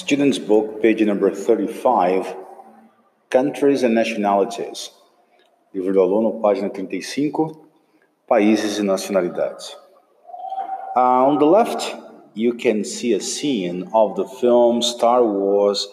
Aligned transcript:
Student's 0.00 0.38
Book, 0.38 0.80
page 0.80 1.02
number 1.02 1.30
35, 1.30 2.34
Countries 3.28 3.82
and 3.82 3.94
Nationalities. 3.94 4.90
Livro 5.74 5.92
do 5.92 6.00
aluno, 6.00 6.40
página 6.40 6.70
35, 6.70 7.54
Países 8.26 8.78
e 8.78 8.82
Nacionalidades. 8.82 9.76
Uh, 10.96 11.28
on 11.28 11.38
the 11.38 11.44
left, 11.44 11.94
you 12.32 12.54
can 12.54 12.82
see 12.82 13.12
a 13.12 13.20
scene 13.20 13.90
of 13.92 14.16
the 14.16 14.24
film 14.40 14.80
Star 14.80 15.22
Wars 15.22 15.86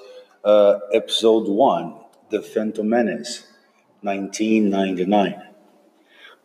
uh, 0.45 0.79
Episode 0.93 1.49
1, 1.49 1.93
The 2.29 2.41
Phantom 2.41 2.87
Menace, 2.87 3.43
1999. 4.04 5.35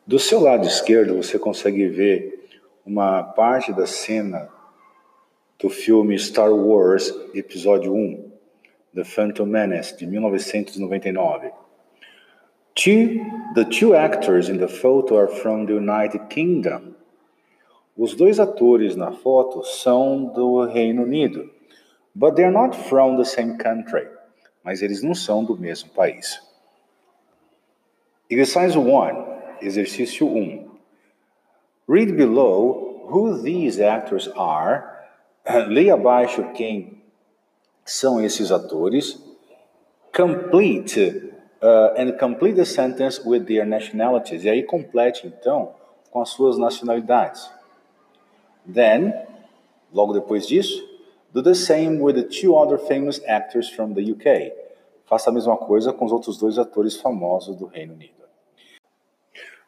Do 0.05 0.19
seu 0.19 0.41
lado 0.41 0.67
esquerdo, 0.67 1.15
você 1.15 1.39
consegue 1.39 1.87
ver 1.87 2.49
uma 2.85 3.23
parte 3.23 3.73
da 3.73 3.87
cena 3.87 4.49
do 5.63 5.71
filme 5.71 6.19
Star 6.19 6.53
Wars 6.53 7.15
Episódio 7.33 7.93
1, 7.93 8.33
The 8.95 9.05
Phantom 9.05 9.47
Menace, 9.47 9.97
de 9.97 10.07
1999. 10.07 11.53
Two, 12.75 13.25
the 13.55 13.65
two 13.67 13.95
actors 13.95 14.49
in 14.49 14.59
the 14.59 14.67
photo 14.67 15.17
are 15.19 15.29
from 15.29 15.67
the 15.67 15.75
United 15.75 16.29
Kingdom. 16.29 16.97
Os 17.97 18.17
dois 18.17 18.41
atores 18.41 18.97
na 18.97 19.13
foto 19.13 19.63
são 19.63 20.33
do 20.33 20.65
Reino 20.65 21.03
Unido, 21.03 21.49
but 22.17 22.35
they're 22.35 22.51
not 22.51 22.75
from 22.75 23.17
the 23.17 23.25
same 23.25 23.57
country. 23.57 24.09
Mas 24.65 24.83
eles 24.83 25.03
não 25.03 25.15
são 25.15 25.45
do 25.45 25.57
mesmo 25.57 25.91
país. 25.91 26.41
Exercise 28.29 28.77
1, 28.77 29.61
exercício 29.61 30.27
1. 30.27 30.69
Read 31.87 32.17
below 32.17 33.07
who 33.09 33.41
these 33.43 33.81
actors 33.81 34.29
are. 34.35 35.02
Leia 35.69 35.95
abaixo 35.95 36.53
quem 36.53 37.03
são 37.85 38.23
esses 38.23 38.53
atores. 38.53 39.21
Complete 40.15 41.33
uh, 41.63 41.95
and 41.97 42.19
complete 42.19 42.57
the 42.57 42.65
sentence 42.65 43.21
with 43.25 43.47
their 43.47 43.67
nationalities. 43.67 44.45
E 44.45 44.51
aí 44.51 44.63
complete 44.63 45.27
então 45.27 45.75
com 46.11 46.21
as 46.21 46.29
suas 46.31 46.59
nacionalidades. 46.59 47.51
Then, 48.71 49.13
logo 49.93 50.13
depois 50.13 50.47
disso, 50.47 50.87
do 51.33 51.43
the 51.43 51.55
same 51.55 52.01
with 52.01 52.15
the 52.15 52.25
two 52.25 52.55
other 52.55 52.79
famous 52.79 53.21
actors 53.27 53.69
from 53.71 53.95
the 53.95 54.13
UK. 54.13 54.53
Faça 55.07 55.31
a 55.31 55.33
mesma 55.33 55.57
coisa 55.57 55.93
com 55.93 56.05
os 56.05 56.13
outros 56.13 56.39
dois 56.39 56.59
atores 56.59 56.97
famosos 56.97 57.57
do 57.57 57.67
Reino 57.67 57.95
Unido. 57.95 58.23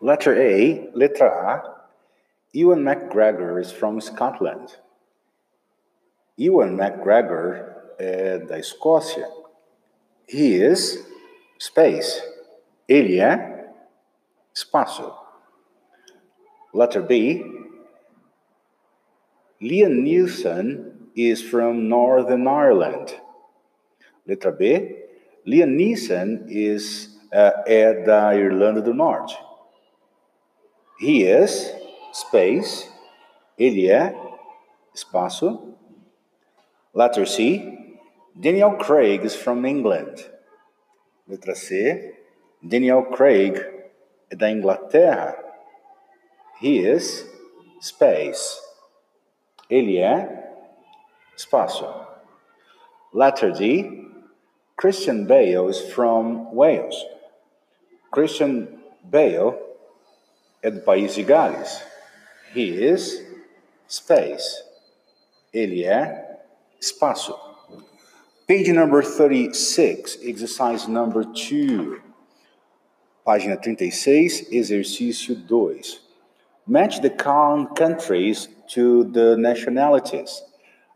Letter 0.00 0.36
A, 0.36 0.96
letra 0.96 1.26
A. 1.26 1.84
Ewan 2.54 2.80
McGregor 2.80 3.58
is 3.58 3.72
from 3.72 4.00
Scotland. 4.00 4.78
Ewan 6.38 6.76
McGregor 6.76 7.94
é 7.98 8.38
da 8.38 8.58
Escócia. 8.58 9.28
He 10.28 10.56
is 10.56 11.06
space. 11.58 12.22
Ele 12.88 13.20
é 13.20 13.72
espaço. 14.52 15.14
Letter 16.72 17.02
B. 17.02 17.44
Liam 19.60 20.02
Neeson 20.02 21.10
is 21.14 21.40
from 21.40 21.88
Northern 21.88 22.48
Ireland. 22.48 23.14
Letra 24.26 24.50
B. 24.50 25.06
Liam 25.46 25.76
Neeson 25.76 26.46
is, 26.48 27.20
uh, 27.32 27.62
é 27.66 28.02
da 28.04 28.34
Irlanda 28.34 28.82
do 28.82 28.92
Norte. 28.92 29.38
He 31.00 31.22
is 31.22 31.72
space. 32.12 32.90
Ele 33.56 33.88
é 33.88 34.14
espaço. 34.92 35.76
Letter 36.96 37.26
C. 37.26 37.76
Daniel 38.38 38.76
Craig 38.76 39.24
is 39.24 39.34
from 39.34 39.66
England. 39.66 40.30
Letra 41.28 41.56
C. 41.56 42.12
Daniel 42.62 43.02
Craig 43.02 43.58
é 44.30 44.36
da 44.36 44.48
Inglaterra. 44.48 45.34
He 46.60 46.78
is 46.78 47.28
space. 47.80 48.60
Ele 49.68 49.98
é 49.98 50.28
espaço. 51.36 51.84
Letter 53.12 53.52
D. 53.52 54.08
Christian 54.76 55.26
Bale 55.26 55.68
is 55.68 55.80
from 55.92 56.54
Wales. 56.54 56.94
Christian 58.12 58.68
Bale 59.02 59.58
é 60.62 60.70
do 60.70 60.80
país 60.82 61.16
de 61.16 61.24
Gales. 61.24 61.82
He 62.54 62.70
is 62.70 63.20
space. 63.88 64.62
Ele 65.52 65.84
é 65.84 66.23
espaço. 66.84 67.34
Page 68.46 68.72
number 68.72 69.02
36, 69.02 70.18
exercise 70.22 70.86
number 70.86 71.24
2. 71.24 72.00
Página 73.24 73.56
36, 73.56 74.52
exercício 74.52 75.34
2. 75.34 76.00
Match 76.66 77.00
the 77.00 77.10
countries 77.10 78.48
to 78.68 79.04
the 79.04 79.36
nationalities. 79.36 80.42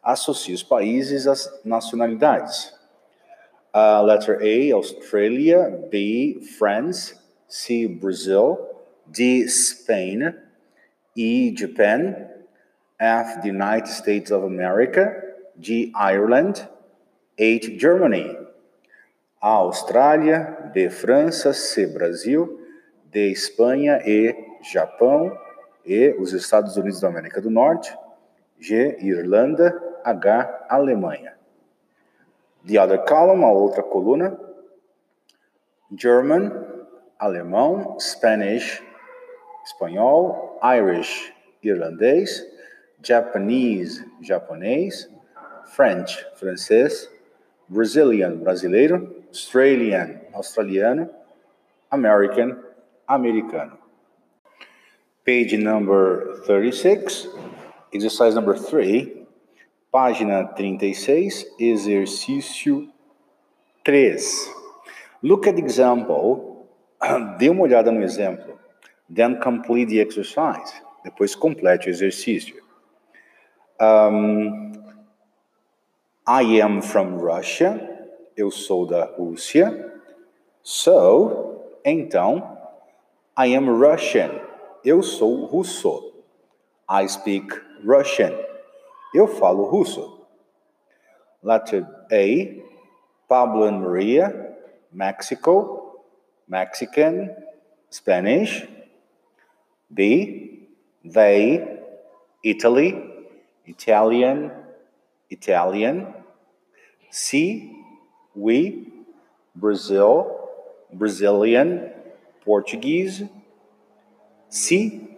Associe 0.03 0.55
os 0.55 0.63
países 0.63 1.27
às 1.27 1.49
nacionalidades. 1.65 2.73
Uh, 3.75 4.03
letter 4.03 4.41
A, 4.43 4.73
Australia. 4.75 5.71
B, 5.91 6.41
France. 6.59 7.15
C, 7.49 7.87
Brazil. 7.87 8.59
D, 9.07 9.47
Spain. 9.49 10.35
E, 11.17 11.51
Japan. 11.55 12.29
F, 13.01 13.41
the 13.43 13.49
United 13.49 13.89
States 13.89 14.31
of 14.31 14.45
America. 14.45 15.28
G, 15.59 15.93
Ireland. 15.95 16.69
H, 17.39 17.79
Germany. 17.79 18.39
A, 19.41 19.49
Austrália. 19.49 20.71
B, 20.73 20.89
França. 20.91 21.53
C, 21.53 21.87
Brasil. 21.87 22.61
D, 23.11 23.31
Espanha. 23.31 24.01
E, 24.05 24.35
Japão. 24.63 25.37
E, 25.85 26.15
os 26.19 26.33
Estados 26.33 26.77
Unidos 26.77 27.01
da 27.01 27.09
América 27.09 27.41
do 27.41 27.51
Norte. 27.51 27.97
G, 28.59 28.99
Irlanda. 29.01 29.81
H, 30.05 30.67
Alemanha. 30.69 31.35
The 32.67 32.79
other 32.79 32.99
column, 32.99 33.45
a 33.45 33.53
outra 33.53 33.83
coluna. 33.83 34.39
German, 35.97 36.53
alemão, 37.19 37.99
Spanish, 37.99 38.83
espanhol, 39.65 40.59
Irish, 40.63 41.33
irlandês, 41.63 42.45
Japanese, 43.03 44.05
japonês, 44.21 45.09
French, 45.75 46.25
francês, 46.37 47.09
Brazilian, 47.69 48.37
brasileiro, 48.39 49.15
Australian, 49.31 50.21
australiano, 50.35 51.11
American, 51.91 52.57
americano. 53.07 53.79
Page 55.25 55.59
number 55.59 56.43
36, 56.47 57.29
exercise 57.93 58.35
number 58.35 58.57
3, 58.57 59.27
página 59.93 60.45
36, 60.55 61.45
exercício 61.61 62.89
3. 63.85 64.51
Look 65.23 65.47
at 65.47 65.57
the 65.57 65.63
example, 65.63 66.67
dê 67.39 67.51
uma 67.51 67.63
olhada 67.63 67.93
no 67.93 68.03
exemplo, 68.03 68.59
then 69.15 69.39
complete 69.41 69.91
the 69.91 70.01
exercise, 70.01 70.73
depois 71.05 71.35
complete 71.35 71.89
o 71.89 71.91
exercício. 71.91 72.57
Um, 73.81 74.73
I 76.31 76.43
am 76.61 76.83
from 76.83 77.17
Russia, 77.17 77.81
eu 78.37 78.51
sou 78.51 78.85
da 78.85 79.07
Rússia. 79.07 79.95
So, 80.63 81.65
então, 81.83 82.59
I 83.35 83.55
am 83.57 83.71
Russian, 83.71 84.39
eu 84.85 85.03
sou 85.03 85.47
russo. 85.47 86.13
I 86.87 87.09
speak 87.09 87.49
Russian, 87.83 88.39
eu 89.15 89.27
falo 89.27 89.71
russo. 89.71 90.21
Letter 91.43 91.87
A, 92.13 92.63
Pablo 93.27 93.65
and 93.65 93.81
Maria, 93.81 94.55
Mexico, 94.93 96.05
Mexican, 96.47 97.35
Spanish. 97.91 98.69
B, 99.91 100.69
they, 101.03 101.81
Italy, 102.45 103.03
Italian, 103.65 104.53
Italian. 105.31 106.18
C, 107.11 107.85
we, 108.35 108.93
Brazil, 109.55 110.49
Brazilian, 110.93 111.91
Portuguese. 112.45 113.23
C, 114.49 115.09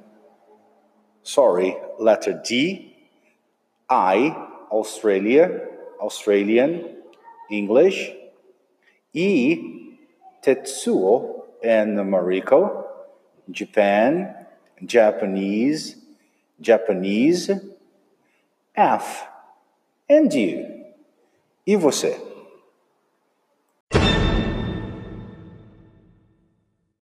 sorry, 1.22 1.76
letter 1.98 2.40
D, 2.44 2.96
I, 3.88 4.30
Australia, 4.70 5.60
Australian, 6.00 6.96
English. 7.50 8.12
E, 9.12 9.96
Tetsuo 10.42 11.42
and 11.62 11.98
Mariko, 11.98 12.84
Japan, 13.50 14.34
Japanese, 14.84 15.96
Japanese. 16.60 17.50
F, 18.76 19.26
and 20.08 20.32
you. 20.32 20.79
E 21.70 21.76
você? 21.76 22.29